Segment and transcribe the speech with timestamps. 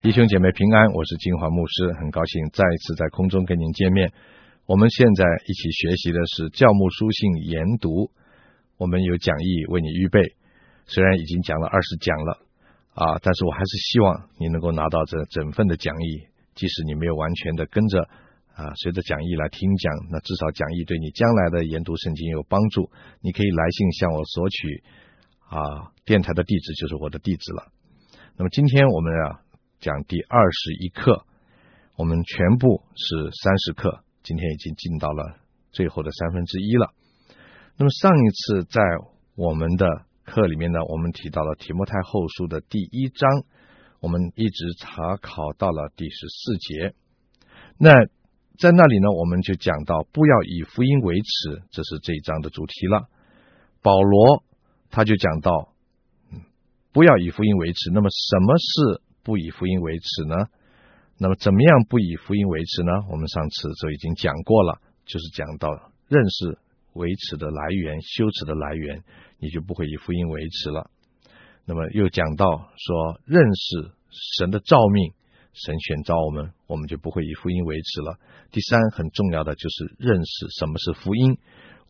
[0.00, 4.12] 弟兄姐妹平安，我是金华牧师，很高兴再一次在空中跟您见面。
[4.64, 8.12] 我们现在一起学习的是教牧书信研读，
[8.76, 10.36] 我们有讲义为你预备。
[10.86, 12.38] 虽然已经讲了二十讲了
[12.94, 17.98] 啊，但是我还是希望你能够拿到这整份的讲义，即使你没有完全的跟着
[18.54, 22.88] 啊，随着讲义来听讲，那至少讲义对你将来的研读圣经有帮助。
[23.20, 24.84] 你可以来信向我索取
[25.50, 27.72] 啊，电台的地址就是我的地址了。
[28.36, 29.40] 那么今天我们啊。
[29.80, 31.24] 讲第二十一课，
[31.96, 35.36] 我们全部是三十课，今天已经进到了
[35.70, 36.92] 最后的三分之一了。
[37.76, 38.82] 那么上一次在
[39.36, 39.86] 我们的
[40.24, 43.44] 课里面呢，我们提到了提摩太后书的第一章，
[44.00, 46.94] 我们一直查考到了第十四节。
[47.78, 47.92] 那
[48.58, 53.06] 在那里呢，我们就讲到不要以福音为耻，这是这一章的主题了。
[53.80, 54.42] 保罗
[54.90, 55.72] 他就讲到，
[56.92, 57.92] 不要以福音为耻。
[57.92, 59.02] 那么什么是？
[59.28, 60.36] 不以福音为耻呢？
[61.18, 62.92] 那么怎么样不以福音为耻呢？
[63.10, 65.68] 我们上次就已经讲过了，就是讲到
[66.08, 66.56] 认识
[66.94, 69.04] 为耻的来源、羞耻的来源，
[69.38, 70.88] 你就不会以福音为耻了。
[71.66, 73.90] 那么又讲到说，认识
[74.38, 75.12] 神的召命，
[75.52, 78.16] 神选召我们，我们就不会以福音为耻了。
[78.50, 81.36] 第三，很重要的就是认识什么是福音，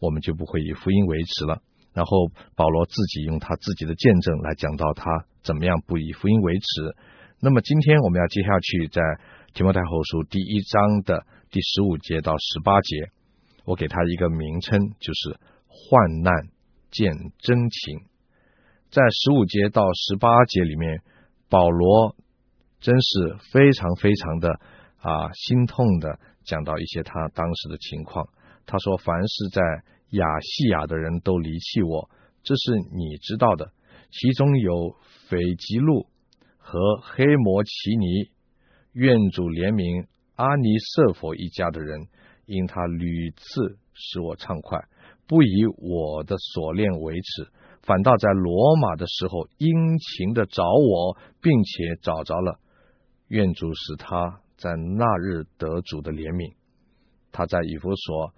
[0.00, 1.62] 我们就不会以福音为耻了。
[1.94, 6.96] 然后保罗自己用他自己的见证来讲到他怎么样不以福音为耻。
[7.41, 9.00] 那么今天我们要接下去在
[9.55, 13.12] 提摩太后书第一章的第十五节到十八节，
[13.64, 16.34] 我给他一个名称，就是患难
[16.91, 18.00] 见真情。
[18.91, 21.00] 在十五节到十八节里面，
[21.48, 22.16] 保罗
[22.81, 24.50] 真是非常非常的
[24.98, 28.28] 啊心痛的讲到一些他当时的情况。
[28.66, 29.62] 他说：“凡是在
[30.11, 32.11] 亚细亚的人都离弃我，
[32.42, 33.70] 这是你知道的，
[34.11, 34.97] 其中有
[35.28, 36.09] 腓吉路。”
[36.70, 38.30] 和黑摩奇尼，
[38.92, 42.08] 愿主怜悯阿尼色弗一家的人，
[42.44, 44.78] 因他屡次使我畅快，
[45.26, 47.48] 不以我的锁链为耻，
[47.81, 52.60] 反倒在罗马的时候殷勤的找我，并且找着了。
[53.28, 56.53] 愿主使他在那日得主的怜悯。
[57.32, 58.34] 他在以弗所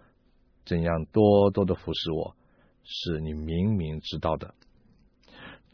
[0.65, 2.37] 怎样多多的服侍我，
[2.85, 4.55] 是你明明知道的。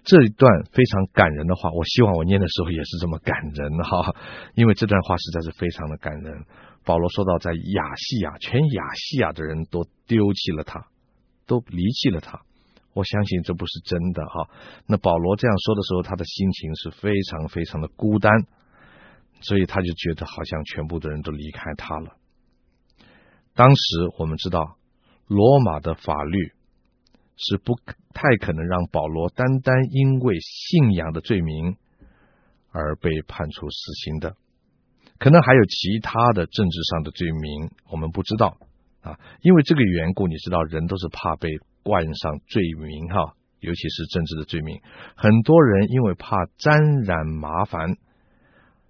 [0.07, 4.15] 这一段非常感人的话，我希望我念的时候也是这么感人哈，
[4.55, 6.47] 因为这段话实在是非常的感人。
[6.85, 10.87] 保罗说到，在亚细亚，全亚细亚的人都丢弃了他，
[11.45, 12.41] 都离弃了他。
[12.95, 14.49] 我相信这不是真的哈。
[14.87, 18.31] 那保罗这样说的时候，他的心情是非常非常的孤单，
[19.41, 22.13] 所以他就觉得好像全部的人都离开他了。
[23.57, 23.83] 当时
[24.19, 24.77] 我们知道，
[25.27, 26.53] 罗马的法律。
[27.37, 27.75] 是不
[28.15, 31.77] 太可能让保罗单单因为信仰的罪名
[32.73, 34.37] 而被判处死刑的，
[35.19, 38.57] 可能还有其他的政治上的罪名，我们不知道
[39.03, 39.19] 啊。
[39.43, 41.51] 因为这个缘故，你知道，人都是怕被
[41.83, 44.81] 冠上罪名哈，尤其是政治的罪名。
[45.15, 47.97] 很多人因为怕沾染麻烦，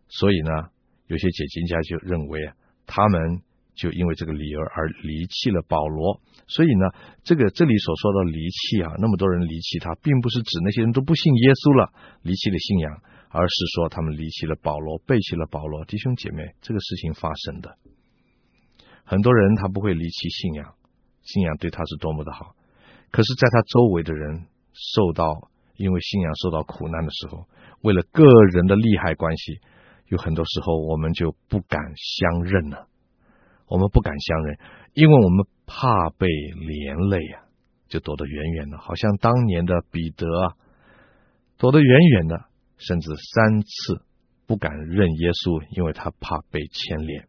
[0.09, 0.71] 所以呢，
[1.09, 2.53] 有些解经家就认为
[2.87, 3.43] 他们。
[3.77, 6.89] 就因为这个理由而离弃了保罗，所以呢，
[7.23, 11.93] 这个这里所说的离弃啊，那么多人离弃他，并不是指那些人都不信耶稣了，
[12.23, 15.85] 离弃了信仰，而是说他们离弃了保罗，背弃了保罗。
[15.85, 17.77] 弟兄姐妹，这个事情发生的，
[19.05, 20.75] 很多人他不会离弃信仰，
[21.23, 22.57] 信仰对他是多么的好，
[23.11, 27.47] 可是，在他周围的人受到因为信仰受到苦难的时候，
[27.83, 29.61] 为了个人的利害关系，
[30.09, 32.89] 有很多时候我们就不敢相认了。
[33.69, 34.59] 我们不敢相认，
[34.94, 37.43] 因为我们怕被连累啊，
[37.88, 40.54] 就躲得远远的，好像当年的彼得啊，
[41.59, 42.44] 躲得远远的，
[42.78, 44.04] 甚至三次
[44.47, 47.27] 不敢认耶稣，因为他怕被牵连。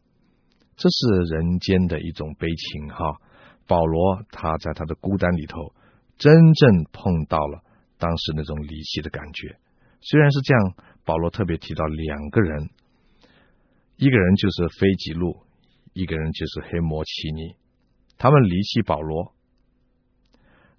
[0.76, 3.18] 这是人间的一种悲情哈。
[3.66, 5.74] 保罗他在他的孤单里头，
[6.18, 7.64] 真正碰到了
[7.98, 9.58] 当时那种离奇的感觉。
[10.02, 10.74] 虽然是这样，
[11.04, 12.70] 保罗特别提到两个人，
[13.98, 15.47] 一个人就是腓吉路。
[15.98, 17.56] 一个人就是黑摩奇尼，
[18.20, 19.34] 他们离弃保罗。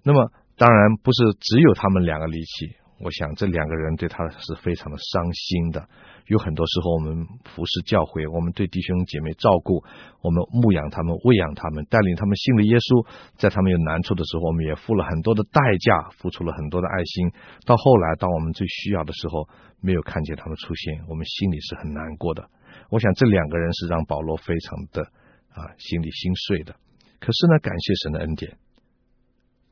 [0.01, 5.89] 那么当然不是只有他们两个离弃，我想这两个人对他是非常的伤心的。
[6.27, 9.83] 有很多时候我们服侍教会，我们对弟兄姐妹照顾，
[10.21, 13.05] 我们牧养他们、喂养他们、带领他们信了耶稣，
[13.35, 17.31] 在他们有难处的时候，我们也付了很多的代价，付出了很多的爱心。
[17.65, 19.49] 到后来，当我们最需要的时候，
[19.81, 22.47] 没有看见他们出现，我们心里是很难过的。
[22.89, 25.03] 我想这两个人是让保罗非常的
[25.49, 26.75] 啊心里心碎的。
[27.19, 28.57] 可是呢，感谢神的恩典，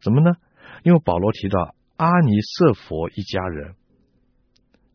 [0.02, 0.36] 怎么呢？
[0.84, 3.76] 因为保罗提到阿尼色弗一家人，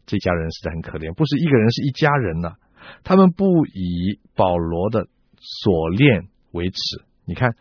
[0.07, 2.55] 这家人实在很可怜，不是一个人，是一家人呐、
[3.03, 6.79] 他们不以保罗的锁链为耻。
[7.25, 7.57] 你看，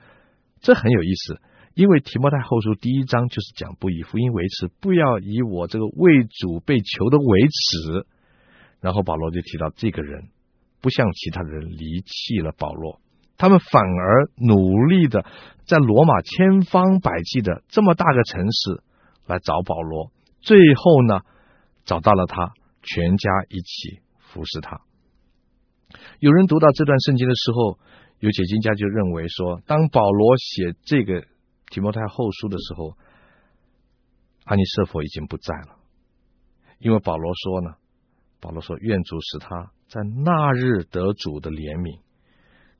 [0.59, 1.39] 这很有意思，
[1.73, 8.05] 因为提摩太后书第一章就是讲不以福音为耻，不要以我这个为主被囚的为耻。
[8.81, 10.29] 然后保罗就提到这个人
[10.81, 12.99] 不像其他人离弃了保罗，
[13.37, 15.23] 他们反而努力的
[15.65, 18.83] 在罗马千方百计的这么大个城市
[19.27, 20.11] 来找保罗，
[20.41, 21.21] 最后呢，
[21.85, 22.51] 找到了他，
[22.81, 24.81] 全家一起服侍他。
[26.19, 27.77] 有人读到这段圣经的时候，
[28.19, 31.25] 有解经家就认为说，当保罗写这个
[31.69, 32.97] 提摩太后书的时候，
[34.45, 35.77] 阿尼色弗已经不在了，
[36.79, 37.75] 因为保罗说呢。
[38.43, 41.99] 保罗说：“愿主使他在那日得主的怜悯。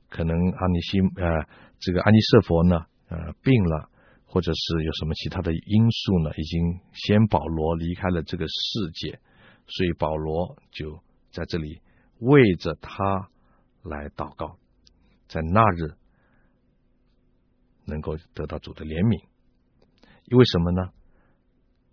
[0.08, 1.46] 可能阿尼西呃，
[1.78, 3.90] 这个阿尼色弗呢，呃，病了，
[4.24, 9.20] 或者是有什么其他的因素呢，已经先保罗离开了这个世界，
[9.66, 11.82] 所以保罗就在这里
[12.18, 13.28] 为着他
[13.82, 14.56] 来祷告，
[15.28, 15.92] 在那日
[17.84, 19.22] 能够得到主的怜悯。
[20.24, 20.88] 因为什么呢？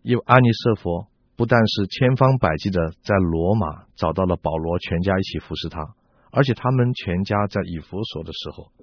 [0.02, 1.08] 因为阿尼色弗。”
[1.40, 5.80] 不但是千方百计的在罗马找到了保罗，全家一起服侍他，
[6.34, 8.74] 而且他们全家在以弗所的时候，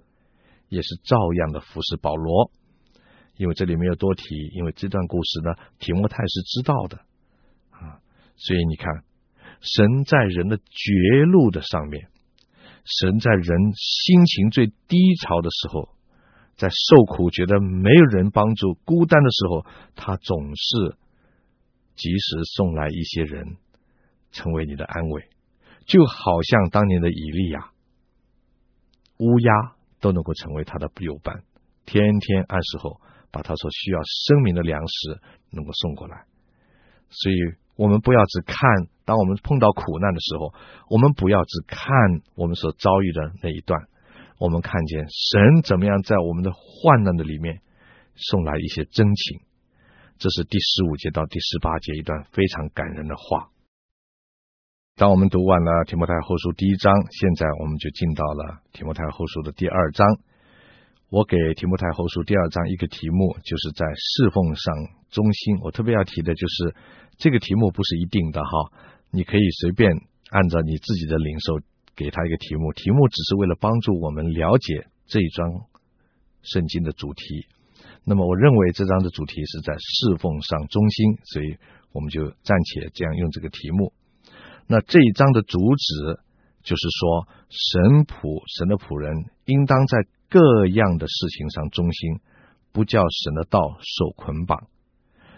[0.71, 2.51] 也是照样的服侍保罗。
[3.37, 4.25] 因为这里没有多提，
[4.55, 6.97] 因为这段故事呢，提摩太是知道的
[7.73, 8.01] 啊。
[8.37, 9.05] 所以你看，
[9.61, 12.09] 神在人的绝路的上面，
[12.87, 15.91] 神在人心情最低潮的时候，
[16.57, 20.97] 在受苦觉得没有人帮助、孤单的时候，他总是。
[21.97, 23.57] 及时送来一些人，
[24.31, 25.29] 成为你的安慰，
[25.87, 27.71] 就好像当年的以利亚，
[29.19, 29.53] 乌鸦
[30.01, 31.43] 都能够成为他的友伴，
[31.87, 33.01] 天天按时候
[33.31, 35.21] 把他所需要生命的粮食
[35.51, 36.25] 能够送过来。
[37.09, 37.37] 所以，
[37.77, 38.57] 我们不要只看，
[39.05, 40.53] 当我们碰到苦难的时候，
[40.91, 41.89] 我们不要只看
[42.35, 43.81] 我们所遭遇的那一段，
[44.39, 47.61] 我们看见神怎么样在我们的患难的里面
[48.17, 49.41] 送来一些真情。
[50.19, 53.51] 这是第十五节到第十八节一段非常感人的话。
[54.97, 60.07] 当我们读完了提摩太后书第一章，现在我们就进到了提摩太后书的第二章。
[61.11, 64.75] 我给提摩太后书第二章一个题目，就是在侍奉上
[65.11, 65.59] 忠心。
[65.61, 66.75] 我特别要提的就是
[67.19, 68.73] 这个题目不是一定的哈，
[69.11, 69.93] 你可以随便
[70.31, 71.61] 按照你自己的领受
[71.95, 72.73] 给他一个题目。
[72.73, 75.47] 题目只是为了帮助我们了解这一章
[76.43, 77.47] 圣经的主题。
[78.09, 81.57] 那么，我认为这章的主题是在侍奉上忠心，所以
[81.91, 83.93] 我们就暂且这样用这个题目。
[84.69, 86.21] 那这一章的主旨
[86.63, 90.39] 就是说，神仆神的仆人应当在各
[90.69, 92.21] 样的事情上忠心，
[92.71, 94.69] 不叫神的道受捆绑。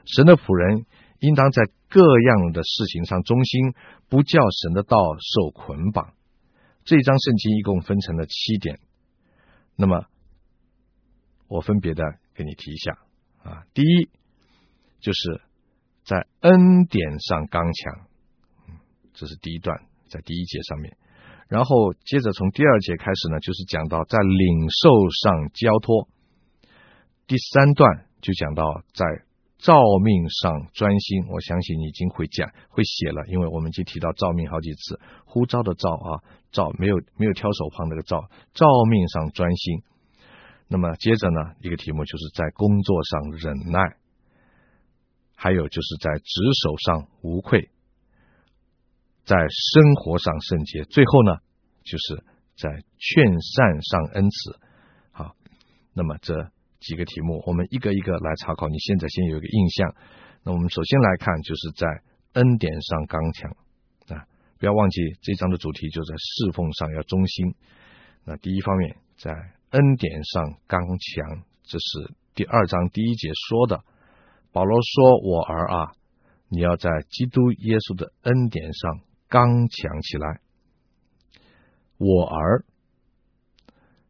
[0.04, 0.84] 神的仆人
[1.20, 3.72] 应当在各样的事情上忠心，
[4.10, 6.12] 不叫神的道受捆绑。
[6.84, 8.78] 这一章圣经一共分成了七点。
[9.74, 10.04] 那么，
[11.48, 12.04] 我分别的。
[12.38, 12.92] 给你提一下
[13.42, 14.08] 啊，第一
[15.00, 15.40] 就是
[16.04, 18.06] 在恩典上刚强，
[19.12, 19.76] 这是第一段，
[20.08, 20.96] 在第一节上面。
[21.48, 26.06] 然后接着从第二节开始呢，就是讲到在领受上交托。
[27.26, 29.04] 第三段就讲到在
[29.58, 29.74] 照
[30.04, 31.26] 命上专心。
[31.26, 36.22] 我相信你已经会讲会写了，因为我们已经提到照命好几次，呼召的召啊，
[36.52, 39.82] 召没有没有挑手旁那个召，照命上专心。
[40.70, 43.96] 那么接着呢，一个题目就是在工作上忍耐，
[45.34, 47.70] 还有就是在职守上无愧，
[49.24, 51.38] 在生活上圣洁，最后呢，
[51.84, 52.22] 就是
[52.54, 54.58] 在劝善上恩慈。
[55.10, 55.34] 好，
[55.94, 56.34] 那么这
[56.80, 58.68] 几个题目，我们一个一个来查考。
[58.68, 59.94] 你现在先有一个印象。
[60.44, 61.86] 那我们首先来看，就是在
[62.34, 63.50] 恩典上刚强
[64.08, 67.54] 啊，不要忘记这章的主题就在侍奉上要忠心。
[68.24, 69.32] 那第一方面在。
[69.70, 73.84] 恩典上刚强，这是第二章第一节说的。
[74.50, 75.92] 保罗说：“我儿啊，
[76.48, 80.40] 你要在基督耶稣的恩典上刚强起来。”
[82.00, 82.64] 我儿，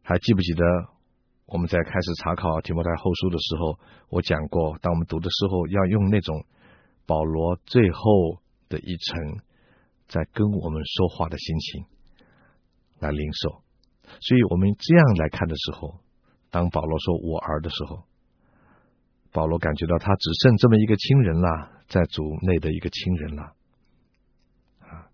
[0.01, 0.63] 还记不记得
[1.45, 6.45] 我们在开始查考提摩太后书的时候，我讲过，当我们读的时候，要用那种
[7.05, 8.39] 保罗最后
[8.69, 9.41] 的一层
[10.07, 11.85] 在跟我们说话的心情
[12.99, 13.61] 来领受。
[14.21, 15.99] 所以我们这样来看的时候，
[16.49, 18.03] 当保罗说“我儿”的时候，
[19.31, 23.43] 保罗感觉到他只剩这么一个亲人了，在主内的一个亲人了
[24.79, 25.07] 啊。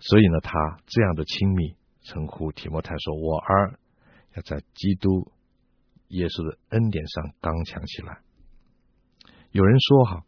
[0.00, 3.78] 所以呢，他这样的亲密称呼提摩太说“我儿”，
[4.34, 5.30] 要在基督
[6.08, 8.20] 耶稣的恩典上刚强起来。
[9.50, 10.24] 有人说哈，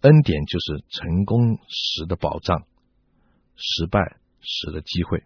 [0.00, 2.66] 恩典就是成功时的保障，
[3.54, 5.22] 失败时的机会。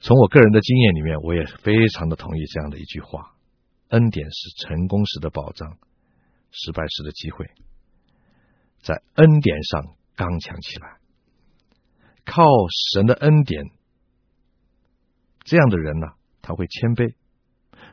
[0.00, 3.34] 从我个人的经验里面，我也非常的同意这样的一句话：
[3.88, 5.76] 恩典是成功时的保障，
[6.50, 7.46] 失败时的机会。
[8.80, 10.96] 在恩典上刚强起来，
[12.24, 12.42] 靠
[12.94, 13.66] 神的恩典，
[15.44, 16.06] 这样的人呢，
[16.40, 17.14] 他会谦卑，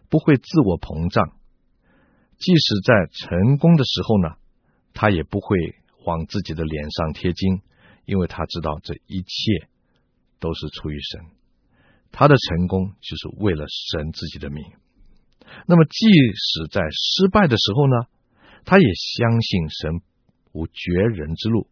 [0.09, 1.37] 不会自我膨胀。
[2.37, 4.37] 即使在成功的时候呢，
[4.93, 7.61] 他也不会往自己的脸上贴金，
[8.05, 9.67] 因为他知道这一切
[10.39, 11.25] 都是出于神，
[12.11, 14.63] 他的成功就是为了神自己的名。
[15.65, 18.07] 那么，即使在失败的时候呢，
[18.65, 20.01] 他也相信神
[20.53, 21.67] 无绝人之路，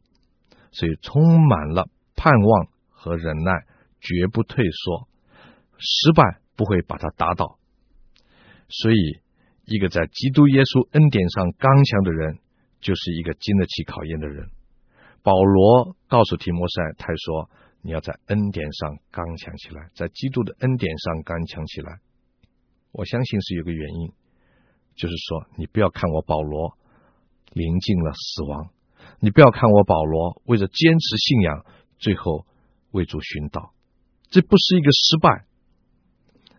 [0.72, 3.52] 所以充满了盼望和忍耐，
[4.00, 5.08] 绝不退缩，
[5.78, 7.58] 失败不会把他打倒，
[8.70, 8.96] 所以。
[9.68, 12.38] 一个在基督耶稣恩典上刚强的人，
[12.82, 14.52] 就是一个经得起考验的人。
[15.24, 17.50] 保罗告诉提摩太，他说
[17.86, 22.00] ：“你要在恩典上刚强起来，在基督的恩典上刚强起来。”
[22.92, 24.12] 我相信是有个原因，
[24.96, 26.76] 就是说，你不要看我保罗
[27.54, 28.72] 临近了死亡，
[29.20, 31.64] 你不要看我保罗为了坚持信仰，
[32.00, 32.48] 最后
[32.90, 33.76] 为主寻道，
[34.32, 35.46] 这不是一个失败。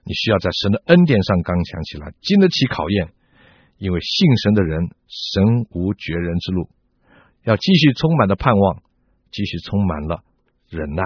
[0.04, 3.12] 你需要在神的恩典上刚强起来，经得起考验，
[3.78, 6.71] 因为信神的人，神无绝人之路。
[7.42, 8.83] 要继续充满了盼望，
[9.33, 10.23] 继续充满了
[10.68, 11.02] 忍耐。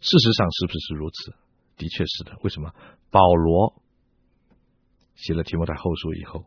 [0.00, 1.34] 事实上是不是如此？
[1.76, 2.38] 的确是的。
[2.42, 2.72] 为什么？
[3.10, 3.82] 保罗
[5.14, 6.44] 写了提摩太后书以后，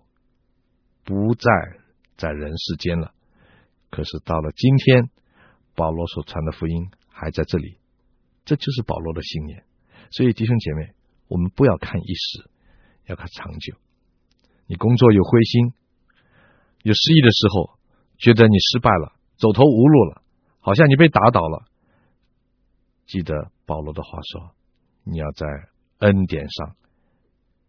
[1.04, 1.52] 不再
[2.18, 3.14] 在人世间了。
[3.90, 5.10] 可是到了今天，
[5.76, 7.78] 保罗所传的福音还在这里，
[8.46, 9.66] 这就是保罗的信念。
[10.12, 10.94] 所以弟兄姐妹，
[11.28, 12.50] 我们不要看一时，
[13.08, 13.76] 要看长久。
[14.68, 15.74] 你工作有灰心、
[16.84, 17.80] 有失意的时候，
[18.18, 20.21] 觉得你失败了，走投无路了，
[20.62, 21.66] 好像你被打倒了。
[23.06, 24.56] 记得保罗的话说
[25.04, 25.46] ：“你要在
[26.00, 26.76] 恩典上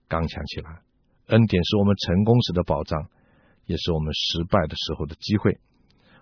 [0.06, 0.82] 刚强起来。
[1.26, 3.08] 恩典是我们成功时的保障，
[3.66, 5.58] 也是我们失败的时候的机会。”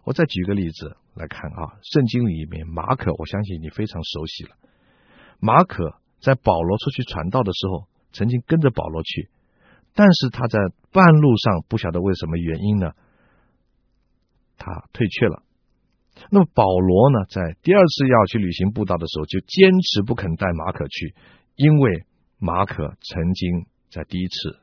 [0.05, 4.57] 我再举个例子来看啊，圣经里面马可，我相信你非常熟悉了，
[5.39, 6.01] 马可。
[6.21, 9.31] 在保罗出去传道的时候，曾经跟着保罗去，
[9.95, 10.59] 但是他在
[10.93, 12.93] 半路上不晓得为什么原因呢，
[14.59, 15.43] 他退却了。
[16.29, 21.15] 那么保罗呢，在第二次要去旅行布道的时候，就坚持不肯带马可去，
[21.57, 22.05] 因为
[22.39, 24.59] 马可曾经在第一次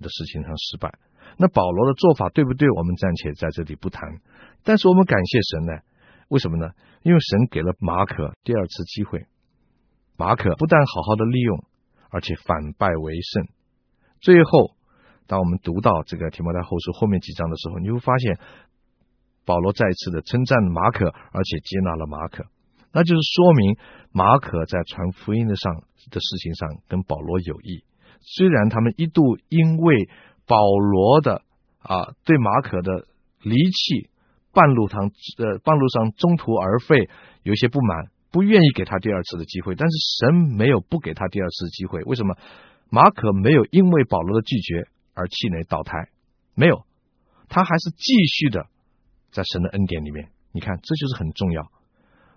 [0.00, 0.98] 的事情上失败。
[1.38, 2.68] 那保罗的做法对不对？
[2.70, 4.20] 我们暂且在这里不谈。
[4.62, 5.72] 但是我们感谢神呢，
[6.28, 6.70] 为什么呢？
[7.02, 9.26] 因为神给了马可第二次机会。
[10.16, 11.64] 马可不但好好的利用，
[12.10, 13.48] 而且反败为胜。
[14.20, 14.76] 最后，
[15.26, 18.38] 当我们读到这个提摩太后书后面几章的时候，你会发现
[19.44, 22.44] 保罗再次的称赞马可，而且接纳了马可，
[22.92, 23.76] 那就是说明
[24.12, 25.74] 马可在传福音的上
[26.10, 27.84] 的事情上跟保罗有益。
[28.20, 30.08] 虽然他们一度因为
[30.46, 31.42] 保罗的
[31.80, 33.06] 啊对马可的
[33.42, 34.08] 离弃，
[34.52, 37.08] 半路上呃半路上中途而废，
[37.42, 38.10] 有些不满。
[38.30, 42.00] 不愿意给他第二次的机会，但是神没有不给他第二次机会。
[42.04, 42.34] 为什么？
[42.88, 46.08] 马可没有因为保罗的拒绝而气馁倒台，
[46.54, 46.86] 没有，
[47.50, 48.68] 他还是继续的
[49.32, 50.28] 在神的恩典里面。
[50.52, 51.72] 你看，这就是很重要。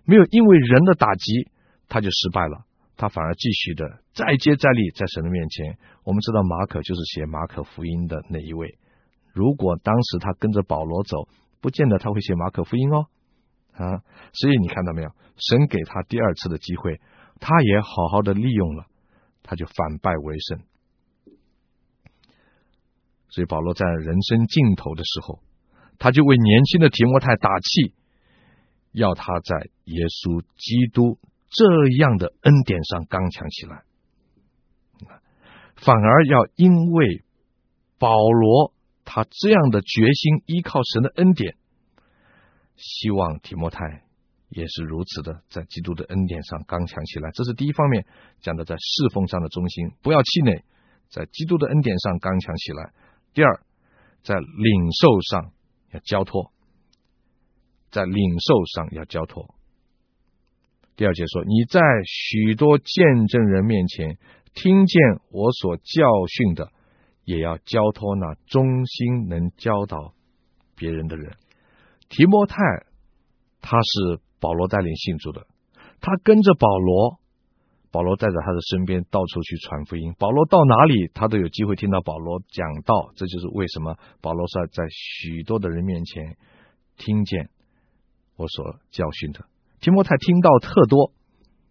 [0.05, 1.49] 没有因为人的打击
[1.89, 5.77] 他就失败了，他反而继续的再接再厉在神的面前。
[6.03, 8.77] 我们知道马可就是写马可福音的那一位。
[9.33, 11.27] 如果当时他跟着保罗走，
[11.59, 13.07] 不见得他会写马可福音哦。
[13.73, 15.09] 啊，所以你看到没有？
[15.35, 17.01] 神给他第二次的机会，
[17.41, 18.85] 他也好好的利用了，
[19.43, 20.59] 他就反败为胜。
[23.27, 25.41] 所以保罗在人生尽头的时候，
[26.05, 27.91] 他就为年轻的提摩太打气，
[28.91, 31.17] 要他在耶稣基督
[31.50, 31.65] 这
[31.97, 33.81] 样的恩典上刚强起来，
[35.75, 37.24] 反而要因为
[37.97, 38.71] 保罗
[39.03, 41.55] 他这样的决心，依靠神的恩典。
[42.75, 44.03] 希望提摩太
[44.50, 47.31] 也是如此的，在基督的恩典上刚强起来。
[47.33, 48.05] 这是第一方面
[48.41, 50.63] 讲的，在侍奉上的忠心，不要气馁，
[51.09, 52.93] 在基督的恩典上刚强起来。
[53.33, 53.59] 第二，
[54.21, 55.51] 在领受上
[55.95, 56.51] 要交托，
[57.89, 59.55] 在领受上要交托。
[60.97, 64.17] 第二节说：“你在许多见证人面前
[64.53, 66.71] 听见我所教训的，
[67.23, 70.13] 也要交托那忠心能教导
[70.75, 71.35] 别人的人。”
[72.07, 72.57] 提摩太，
[73.61, 75.47] 他是保罗带领信主的，
[75.99, 77.19] 他跟着保罗，
[77.95, 80.13] 保罗带着他的身边到处去传福音。
[80.19, 83.13] 保罗到哪里，他都有机会听到保罗讲道。
[83.15, 86.35] 这就是为什么保罗是在许多的人面前
[86.97, 87.49] 听见
[88.35, 89.45] 我所教训的。
[89.79, 91.13] 提摩太听到特多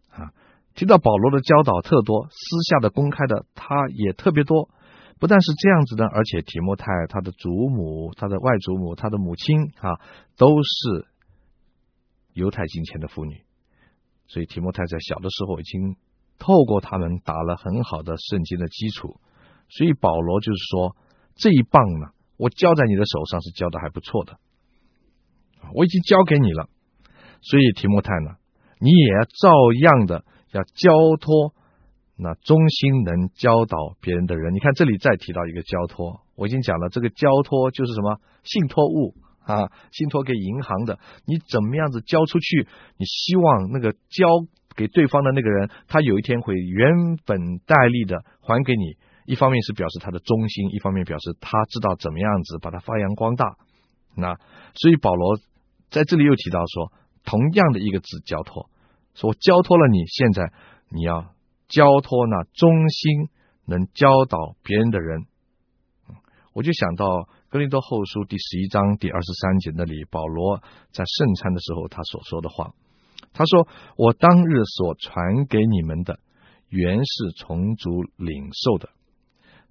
[0.08, 0.32] 啊，
[0.74, 4.70] 听到保罗的教导特多，私下的、公开的，他也特别多。
[5.20, 10.00] 不但是这样子的，而且提摩太他的祖母、他的外祖母、他的母亲啊，
[10.38, 11.06] 都是
[12.32, 13.42] 犹太金钱的妇女。
[14.26, 15.96] 所以提摩太在小的时候已经
[16.38, 19.20] 透过他们打了很好的圣经的基础，
[19.68, 20.96] 所以保罗就是说，
[21.36, 24.38] 这一棒呢，我交在你的手上是交的还不错的，
[25.74, 26.68] 我已经交给你了，
[27.40, 28.36] 所以提摩太呢，
[28.80, 29.50] 你也要照
[29.80, 31.54] 样的要交托
[32.16, 34.54] 那忠心能教导别人的人。
[34.54, 39.14] 你看这里再提到一个交托，我已经讲了，这个交托就是什么信托物。
[39.44, 42.66] 啊，信托给银行的，你怎么样子交出去？
[42.96, 44.24] 你希望那个交
[44.76, 48.96] 给对方的那个人，他有一天会原本带利的还给你。
[49.26, 53.56] 一方面是表示他的忠心，一方面表示他知道怎么样子把它发扬光大。
[54.16, 54.34] 那
[54.74, 55.38] 所以保罗
[55.90, 56.92] 在这里又提到说，
[57.24, 58.68] 同样的一个字交托，
[59.14, 60.52] 说我交托了你，现在
[60.90, 61.34] 你要
[61.68, 63.28] 交托那忠心
[63.66, 65.24] 能教导别人的人。
[66.52, 67.28] 我就想到。
[67.54, 72.72] 哥林多后书第十一章第二十三节那里，保罗在圣餐的时候他所说的话，
[73.34, 76.18] 他说：“我当日所传给你们的，
[76.70, 78.88] 原是从主领受的。”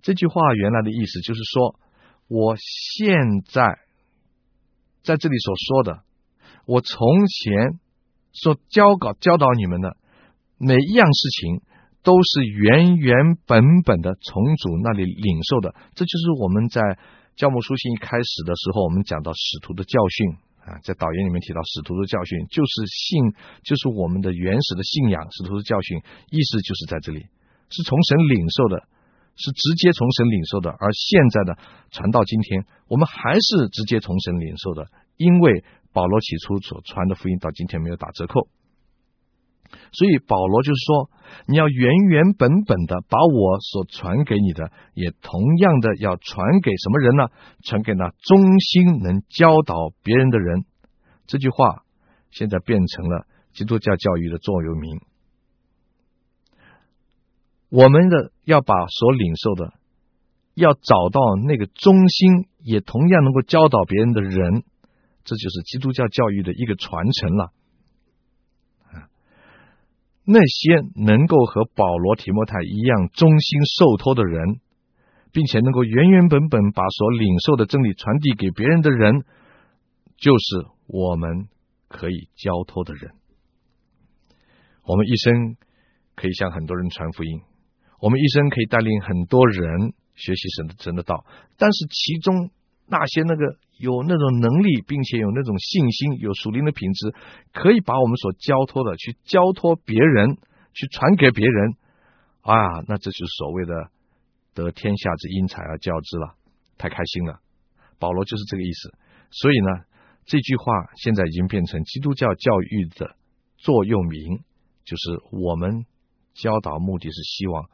[0.03, 1.79] 这句话原来的意思就是说，
[2.27, 3.79] 我现在
[5.01, 6.03] 在这里所说的，
[6.67, 7.79] 我从前
[8.34, 9.98] 所教稿教导你们的
[10.58, 11.62] 每一样事情，
[12.03, 15.74] 都是原原本本的从主那里领受的。
[15.96, 17.00] 这就是我们在。
[17.36, 25.27] 教牧书信一开始的时候，我们讲到使徒的教训啊，在导言里面提到使徒的教训，就是信，就是我们的原始的信仰。
[25.32, 26.00] 使徒的教训
[26.32, 27.27] 意思就是在这里，
[27.70, 28.88] 是从神领受的，
[29.36, 30.72] 是直接从神领受的。
[30.72, 31.53] 而现在呢，
[31.91, 38.48] 传到今天，我们还是直接从神领受的，因为保罗起初所传的福音到今天没有打折扣。
[39.91, 41.09] 所以保罗就是说，
[41.47, 47.27] 你要原原本本的把我所传给你的，也同样的要传给什么人呢？
[47.63, 50.65] 传给那忠心能教导别人的人。
[51.25, 51.83] 这句话
[52.31, 54.99] 现在变成了基督教教育的座右铭。
[57.69, 59.73] 我们的要把所领受的，
[60.53, 64.63] 要找到那个忠心也同样能够教导别人的人，
[65.23, 67.51] 这就是基督教教育的一个传承了。
[70.25, 74.59] 那些能够和保罗、提摩太一样忠心受托的人，
[75.31, 79.25] 并且能够原原本本把所领受的真理传递给别人的人，
[80.17, 81.47] 就是我们
[81.88, 83.12] 可以交托的人。
[84.86, 85.55] 我们一生
[86.15, 87.41] 可以向很多人传福音，
[87.99, 91.25] 我们一生可以带领很多人学习神的真的道，
[91.57, 92.49] 但是其中
[92.88, 93.57] 那些那个。
[93.84, 97.13] 有那种能力，并且有那种信心，有属灵的品质，
[97.52, 100.38] 可以把我们所交托的去交托别人，
[100.74, 101.74] 去传给别人
[102.43, 102.80] 啊！
[102.88, 103.89] 那这就是所谓的
[104.54, 106.36] 得天下之英才而教之了，
[106.78, 107.41] 太开心了。
[108.00, 108.93] 保罗就是这个意思。
[109.32, 109.84] 所以呢，
[110.24, 113.17] 这句话现在已经变成基督教教育的
[113.58, 114.46] 座右铭，
[114.86, 115.84] 就是我们
[116.34, 117.65] 教导目的是希望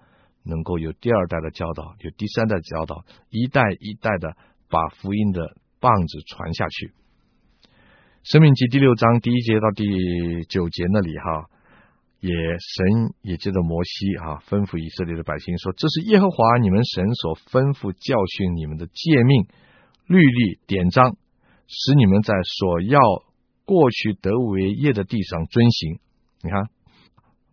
[0.41, 4.35] 能够有第二代的教导，有第三代的教导，一代一代的
[4.69, 5.55] 把福音的。
[5.79, 6.87] 棒子传下去，
[8.23, 9.85] 《申命记》第六章第一节到第
[10.49, 11.47] 九节那里哈，
[12.19, 19.47] 也神也借着摩西哈吩咐以色列的百姓说：“这是耶和华你们神所吩咐教训你们的诫命、
[20.05, 21.15] 律例、典章，
[21.67, 22.99] 使你们在所要
[23.63, 25.99] 过去得为业的地上遵行。”
[26.43, 26.67] 你看，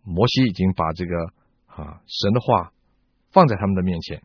[0.03, 1.15] 摩西已经把这个
[1.67, 2.73] 啊神的话
[3.31, 4.21] 放在他们的面前。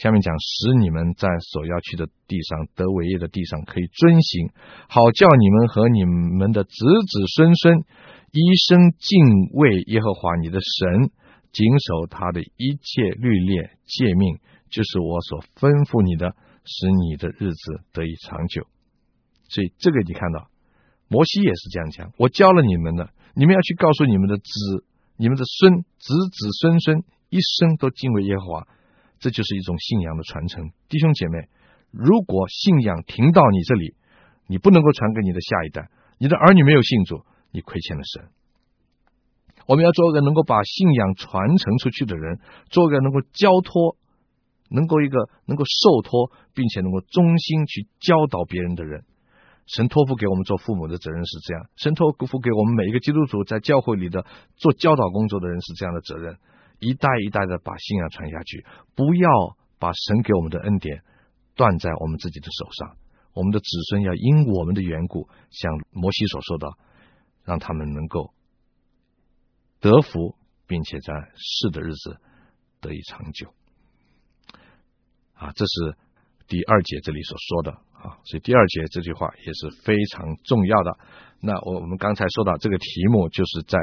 [0.00, 4.48] 下面讲，使你们在所要去的地上得为业的地上可以遵行，
[4.88, 7.84] 好叫你们和你们的子子孙孙
[8.32, 9.20] 一生敬
[9.52, 11.12] 畏耶和华你的神，
[11.52, 16.32] 谨守他的一切律例诫命，就是我所吩咐你的，
[16.64, 18.64] 使你的日子得以长久。
[19.50, 20.48] 所以这个你看到，
[21.08, 24.84] 摩西也是这样讲，我教了你们的，你们要去告诉你们的子、
[25.18, 28.66] 你们的孙、子子孙孙一生都敬畏耶和华。
[29.20, 31.48] 这就是一种信仰的传承，弟兄姐妹，
[31.92, 33.94] 如果信仰停到你这里，
[34.48, 38.28] 你不能够传给你的下一代，你的儿女没有信主，你亏欠了神。
[39.66, 43.96] 我们要做一个能够把信仰传承出去的人，做一个能够交托、
[44.70, 49.04] 能够一个能够受托，并且能够忠心去教导别人的人。
[49.66, 54.24] 神托付给我们做父母的责任是这样，神托付给我们每一个基督徒在教会里的
[54.56, 56.38] 做教导工作的人是这样的责任，
[56.80, 58.66] 一代一代的把信仰传下去，
[58.96, 61.02] 不要把神给我们的恩典
[61.54, 62.96] 断在我们自己的手上。
[63.32, 66.68] 我们的子孙要因我们的缘故，像摩西所说的，
[67.44, 68.34] 让他们能够
[69.78, 70.34] 得福，
[70.66, 72.18] 并且在世的日子
[72.80, 73.54] 得以长久。
[75.34, 75.96] 啊，这是
[76.48, 80.98] 第二节这里所说的啊，所以第二节这句话也是非常重要的。
[81.40, 83.78] 那我我们刚才说到这个题目，就是在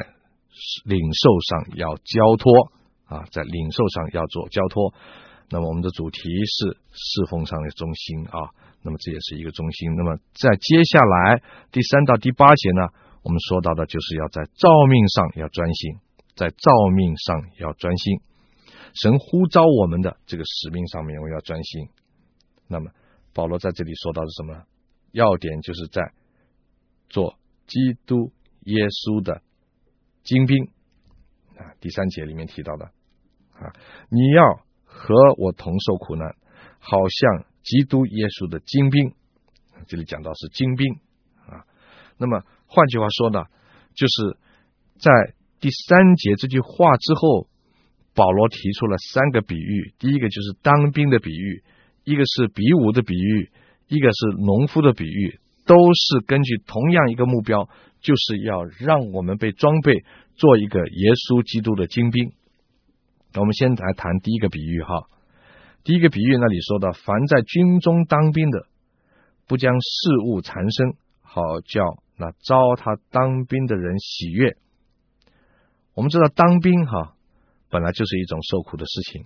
[0.83, 2.71] 领受上要交托
[3.07, 4.93] 啊，在领受上要做交托。
[5.49, 8.51] 那么我们的主题是侍奉上的中心啊。
[8.83, 9.95] 那么这也是一个中心。
[9.95, 11.41] 那么在接下来
[11.71, 12.87] 第三到第八节呢，
[13.23, 15.97] 我们说到的就是要在召命上要专心，
[16.35, 18.21] 在召命上要专心。
[18.93, 21.89] 神呼召我们的这个使命上面，我要专心。
[22.67, 22.91] 那么
[23.33, 24.63] 保罗在这里说到的什么？
[25.11, 26.11] 要点就是在
[27.09, 28.31] 做基督
[28.65, 29.41] 耶稣的
[30.23, 30.65] 精兵
[31.55, 31.73] 啊。
[31.79, 32.91] 第三节里面提到的
[33.59, 33.73] 啊，
[34.09, 36.35] 你要和我同受苦难，
[36.79, 37.45] 好像。
[37.67, 39.11] 基督耶稣的精兵，
[39.87, 40.87] 这里讲到是精兵
[41.51, 41.67] 啊。
[42.17, 43.43] 那么换句话说呢，
[43.93, 44.37] 就是
[44.97, 45.11] 在
[45.59, 47.49] 第三节这句话之后，
[48.15, 49.93] 保罗提出了三个比喻。
[49.99, 51.61] 第一个就是当兵的比喻，
[52.05, 53.51] 一个是比武的比喻，
[53.89, 57.67] 一个是农夫的比喻，都是根据同样一个目标，
[57.99, 60.05] 就是要让我们被装备
[60.37, 62.31] 做一个耶稣基督的精兵。
[63.33, 65.09] 那我们先来谈第一个比喻哈。
[65.83, 68.65] 第一个比喻那里说的，凡在军中当兵的，
[69.47, 74.57] 不将事物缠身，好叫那招他当兵的人喜悦。
[75.93, 77.15] 我们知道当兵哈，
[77.69, 79.25] 本来就是一种受苦的事情，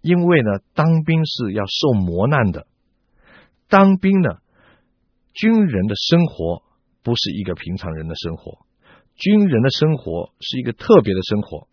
[0.00, 2.66] 因为呢，当兵是要受磨难的。
[3.68, 4.38] 当兵呢，
[5.34, 6.62] 军人的生活
[7.02, 8.64] 不是一个平常人的生活，
[9.16, 11.68] 军人的生活是一个特别的生活，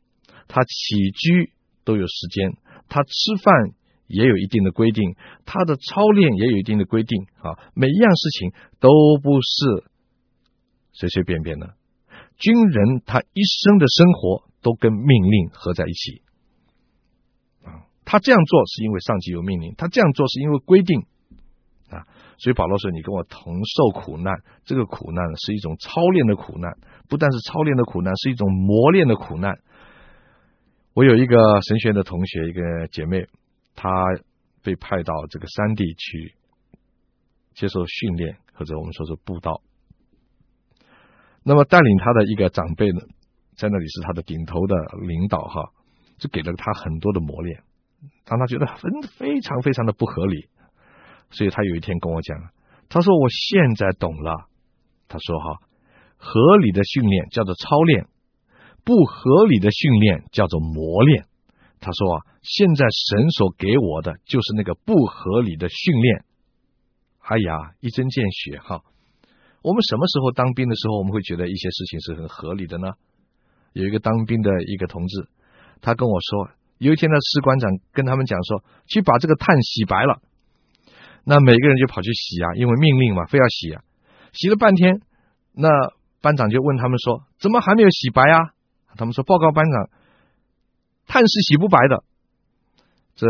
[0.47, 1.53] 他起居
[1.85, 2.57] 都有时间，
[2.89, 3.53] 他吃饭。
[4.07, 7.57] 也有一定的规定，他的操练也有一定的规定啊。
[7.73, 8.87] 每一样事情都
[9.19, 9.89] 不是
[10.93, 11.73] 随随便便的。
[12.37, 16.21] 军人他一生的生活都跟命令合在一起
[17.63, 17.89] 啊。
[18.05, 21.07] 他这样做是因为上级有命令，他这样做是因为规定
[21.89, 22.05] 啊。
[22.37, 26.77] 所以保罗说：“你跟我同受苦难，这个苦难是一种操练的苦难，
[27.09, 29.57] 不但是操练的苦难，是一种磨练的苦难。”
[30.95, 31.35] 我有一个
[31.67, 33.27] 神学院的同学，一个姐妹。
[33.75, 33.91] 她
[34.63, 36.33] 被派到这个山地去
[37.53, 39.61] 接受训练，或者我们说是布道。
[41.43, 43.01] 那么带领他的一个长辈呢，
[43.57, 45.73] 在那里是他的顶头的领导哈，
[46.17, 47.61] 就给了他很多的磨练，
[48.25, 50.47] 让他觉得很非常非常的不合理。
[51.29, 52.39] 所以他有一天跟我讲，
[52.87, 54.47] 他说：“我现在懂了。”
[55.09, 55.59] 他说：“哈，
[56.15, 58.07] 合理的训练叫做操练，
[58.85, 61.25] 不合理的训练叫做磨练。”
[61.81, 66.23] 他说啊，现在神所给我的就是那个不合理的训练。
[67.19, 68.81] 哎呀，一针见血哈！
[69.61, 72.93] 我们什么时候当兵的时候，我们会觉得一些事情是很合理的呢？
[73.73, 75.27] 有一个当兵的一个同志，
[75.81, 80.21] 他跟我说，有一天呢，士官长跟他们讲说，去把这个碳洗白了。
[81.23, 83.81] 那每个人就跑去洗啊，因为命令嘛，非要洗啊。
[84.31, 85.01] 洗了半天，
[85.51, 85.67] 那
[86.21, 88.54] 班长就问他们说，怎么还没有洗白啊？
[88.97, 89.89] 他们说，报告班长。
[91.07, 92.03] 碳是洗不白的，
[93.15, 93.27] 这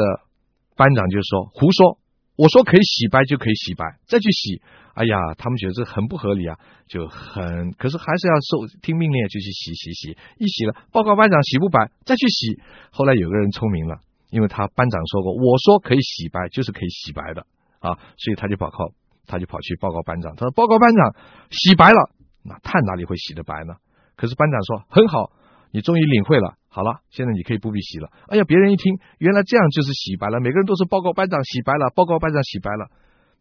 [0.78, 2.00] 班长就说胡说，
[2.38, 4.62] 我说可以洗白就可以洗白，再去洗，
[4.94, 12.62] 哎呀，他们觉得这很不合理啊，就很，可是还是要受听命令就去洗洗洗，一洗了，报告班长洗不白，再去洗。
[12.92, 14.00] 后来有个人聪明了，
[14.30, 17.46] 因为他班长说过，我说可以洗白就是可以洗白的
[17.80, 18.94] 啊，所以他就跑靠，
[19.28, 21.14] 他就跑去报告班长，他说报告班长
[21.52, 22.10] 洗白了，
[22.42, 23.74] 那碳哪里会洗得白呢？
[24.16, 25.34] 可是班长说很好。
[25.76, 28.10] 你终于领会了，好了，现在你可以不必洗了。
[28.30, 30.40] 哎呀，别人一听，原来这样就是洗白了。
[30.40, 32.90] 每个人都是报告班长洗白了，报告班长洗白了，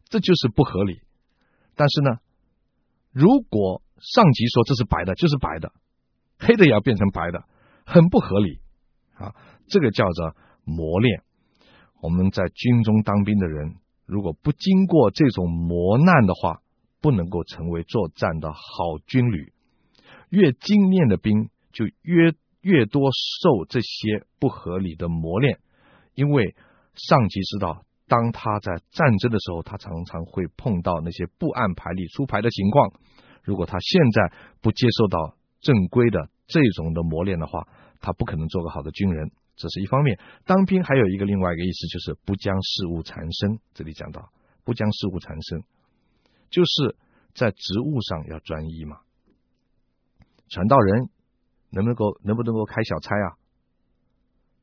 [0.08, 0.98] 这就是不合理。
[1.76, 2.18] 但是呢，
[3.12, 5.72] 如果上级说这是白的，就是白的，
[6.40, 7.44] 黑的也要变成白的，
[7.86, 8.58] 很不合理
[9.14, 9.32] 啊。
[9.68, 11.22] 这个叫做磨练。
[12.02, 16.62] 我们在军中当兵的人，如果不经过这种磨难的话，
[17.00, 18.58] 不能够成为作战的好
[19.06, 19.52] 军旅。
[20.30, 21.48] 越精练的兵。
[21.74, 22.32] 就越
[22.62, 25.58] 越多受这些不合理的磨练，
[26.14, 26.54] 因为
[26.94, 32.92] 上级知道，当他在战争的时候，他常常会碰到那些不按牌理出牌的情况。
[33.42, 34.32] 如果他现在
[34.62, 37.68] 不接受到正规的这种的磨练的话，
[38.00, 39.30] 他不可能做个好的军人。
[39.56, 40.18] 这是一方面。
[40.46, 43.58] 当兵还有一个另外一个意思，就是不将事物缠身。
[43.74, 44.30] 这里讲到
[44.64, 45.62] 不将事物缠身，
[46.50, 46.96] 就是
[47.34, 49.00] 在职务上要专一嘛。
[50.48, 51.08] 传道人
[51.74, 53.36] 能不能够能不能够开小差啊？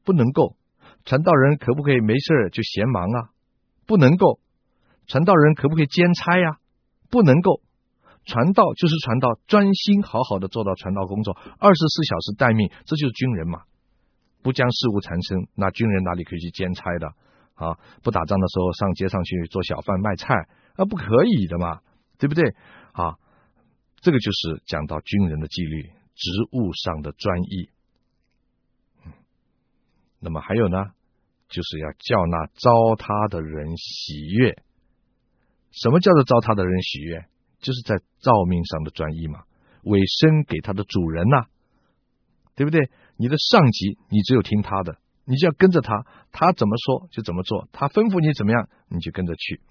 [0.04, 0.56] 不能够。
[1.04, 3.30] 传道人可不可以没事就闲忙啊？
[3.86, 4.40] 不能够。
[5.08, 6.58] 传道人可不可以兼差呀？
[7.10, 7.62] 不能够。
[8.24, 13.64] 传道就是传道，专心好好的做到传道工作，二十四小时待命，这就是军人嘛。
[14.44, 17.08] 不将事务缠身，那军人哪里可以去兼差的
[17.56, 17.78] 啊？
[18.04, 20.36] 不打仗的时候上街上去做小贩卖菜
[20.76, 21.82] 啊，不可以的嘛，
[22.20, 22.56] 对不对？
[22.94, 23.18] 啊，
[24.02, 25.90] 这个就是讲到军人的纪律，
[26.22, 27.70] 职务上的专一。
[30.20, 30.78] 那么还有呢，
[31.50, 34.62] 就是要叫那召他的人喜悦。
[35.72, 37.26] 什么叫做召他的人喜悦？
[37.60, 39.44] 就是在造命上的专一嘛，
[39.84, 41.46] 委身给他的主人呐、
[42.56, 42.92] 对不对？
[43.18, 49.62] 你的上级，你只有听他的，你就要跟着他，他怎么说就怎么做，他吩咐你怎么样，你就跟着去。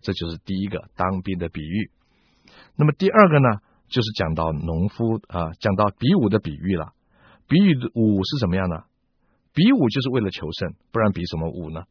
[0.00, 1.90] 这就是第一个当兵的比喻。
[2.76, 6.92] 那么第二个呢，就是讲到农夫啊，讲到比武的比喻了。
[7.48, 8.84] 比喻的武是什么样呢？
[9.54, 11.84] 比武就是为了求胜，不然比什么武呢？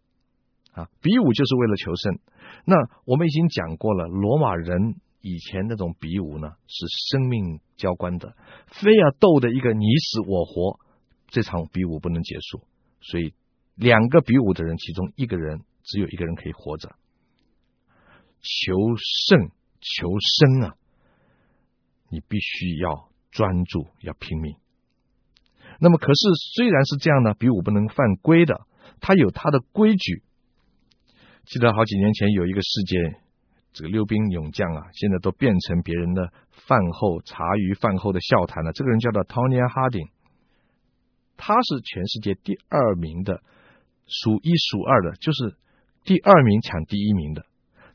[0.74, 2.20] 啊，比武就是为了求胜。
[2.66, 4.96] 那我们已经讲过了，罗马人。
[5.20, 10.80] 以前那种比武呢，是生命交关的，非要斗得一个你死我活，
[11.28, 12.62] 这场比武不能结束。
[13.02, 13.34] 所以，
[13.76, 16.96] 两个比武的人，其中一个人只有一个人可以活着。
[18.40, 19.50] 求胜、
[19.82, 20.76] 求生啊，
[22.10, 24.56] 你必须要专注，要拼命。
[25.80, 26.20] 那么，可是
[26.56, 28.62] 虽然是这样呢，比武不能犯规的，
[29.00, 30.24] 他有他的规矩。
[31.46, 33.22] 记得好几年前有一个事件。
[33.74, 38.72] 这个溜冰勇将啊，现在都变成别人的饭后茶余饭后的笑谈了。
[38.72, 40.10] 这个人叫做 Tony Harding，
[41.36, 43.44] 他是全世界第二名的，
[44.08, 45.56] 数一数二的，就是
[46.04, 47.46] 第二名抢第一名的。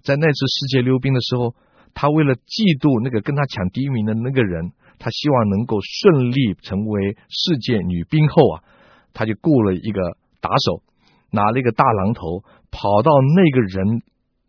[0.03, 1.57] 在那次世界溜冰的时候，
[1.95, 8.65] 他为了嫉妒那个跟他抢第一名的那个人，他希望能够顺利成为世界女冰后啊，
[9.13, 10.83] 他就雇了一个打手，
[11.31, 14.03] 拿了一个大榔头，跑到那个人。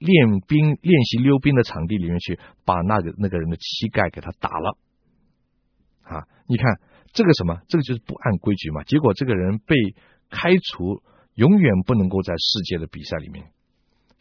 [0.04, 4.78] 练兵练习溜冰的场地里面去，把那个那个人的膝盖给他打了
[6.02, 6.28] 啊！
[6.46, 6.66] 你看
[7.14, 7.62] 这个什么？
[7.70, 8.84] 这个就是不按规矩嘛。
[8.84, 9.78] 结果这个人被
[10.30, 11.02] 开除，
[11.36, 13.46] 永远不能够在世界的比赛里面，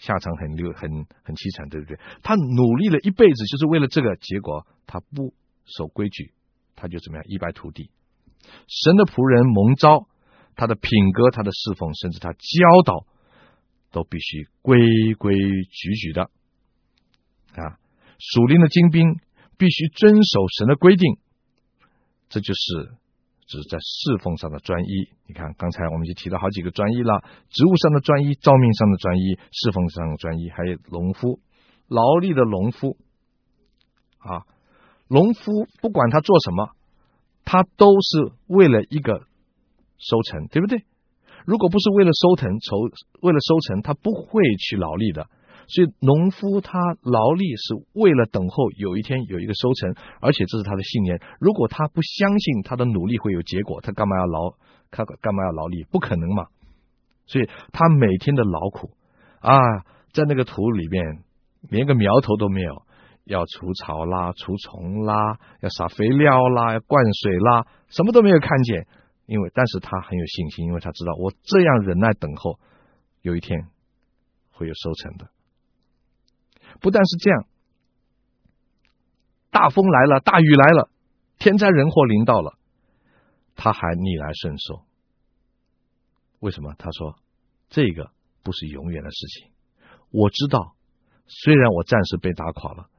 [0.02, 0.90] 下场很溜很
[1.22, 1.94] 很凄惨，对不对？
[2.22, 5.32] 他努力了一辈子，就是为了这个，结果他不
[5.64, 6.32] 守规矩，
[6.74, 7.90] 他就怎么样一败涂地。
[8.66, 10.08] 神的仆人蒙召，
[10.56, 13.06] 他的品格、他的侍奉，甚至他教导。
[13.92, 16.30] 都必须规规矩矩的
[17.52, 17.76] 啊！
[18.18, 19.20] 属灵的精兵
[19.58, 21.18] 必须遵守神的规定，
[22.30, 22.96] 这就是
[23.46, 25.08] 只是在侍奉上的专一。
[25.26, 31.40] 你看，刚才我们就提到好几个专一了：职务上的专一、照命上的专一、侍奉上的专一，还有农夫、
[31.88, 32.96] 劳力的农夫
[34.18, 34.46] 啊。
[35.08, 36.70] 农夫不管他做什么，
[37.44, 39.26] 他都是为了一个
[39.98, 40.84] 收成，对不对？
[41.44, 42.76] 如果不是为了收成，筹
[43.20, 45.28] 为了收成，他不会去劳力的。
[45.68, 51.20] 所以农夫他劳力是为了等候有一天有一个收成，而且这是他的信念。
[51.40, 54.54] 如果他不相信他的努力会有结果，他干嘛要劳？
[54.90, 55.84] 他干嘛要劳力？
[55.90, 56.46] 不可能嘛。
[57.26, 58.90] 所以他每天的劳苦
[59.40, 59.58] 啊，
[60.12, 61.22] 在那个土里面
[61.70, 62.82] 连个苗头都没有，
[63.24, 68.86] 要除草啦、除虫啦，要撒肥料啦、要灌水啦，什么都没有看见。
[69.24, 72.58] 因为，但是他很有信心，因为他知道我这样忍耐等候，
[73.22, 73.68] 有一天
[74.50, 75.28] 会有收成的。
[76.82, 77.46] 不但是这样，
[79.50, 80.90] 大风来了，大雨来了，
[81.38, 82.58] 天灾人祸临到了，
[83.56, 84.82] 他还逆来顺受。
[86.40, 86.74] 为什么？
[86.76, 87.16] 他说
[87.70, 88.10] 这个
[88.42, 89.50] 不是永远的事情。
[90.10, 90.74] 我知道，
[91.26, 92.90] 虽然我暂时被打垮了，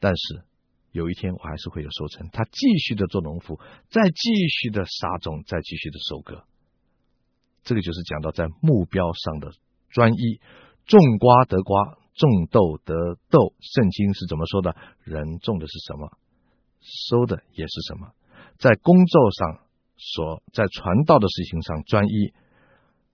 [0.00, 0.44] 但是。
[0.92, 2.28] 有一天我还是会有收成。
[2.34, 6.44] 他继续的做农夫，再继续的撒种，再继续的收割。
[7.64, 9.54] 这个就是讲到在目标上的
[9.88, 10.38] 专一。
[10.84, 12.94] 种瓜得瓜，种豆得
[13.30, 13.54] 豆。
[13.60, 14.76] 圣经是怎么说的？
[15.04, 16.16] 人种的是什么，
[16.80, 18.12] 收的也是什么。
[18.58, 19.60] 在工作上
[19.96, 22.32] 所在传道的事情上专一，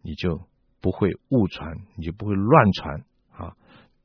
[0.03, 0.43] 你就
[0.81, 3.57] 不会误传，你就不会乱传啊，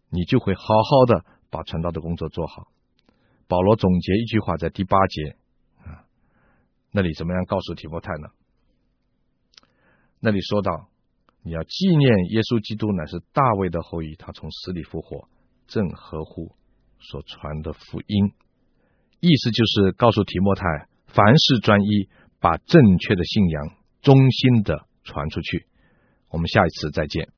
[0.10, 2.68] 你就会好好的把传道的工作做好。
[3.48, 5.36] 保罗总结一句话，在第八节
[5.84, 6.06] 啊，
[6.92, 8.30] 那里怎么样告诉提摩太呢？
[10.20, 10.88] 那里说到，
[11.44, 15.28] 你要纪念耶稣基督乃是大卫的后裔，他从死里复活，
[15.68, 16.56] 正合乎
[17.00, 18.32] 所传的福音。
[19.20, 20.64] 意思就是告诉提莫太，
[21.08, 25.68] 凡事专一，把正确的信仰忠心的传出去。
[26.30, 27.30] 我们下一次再见。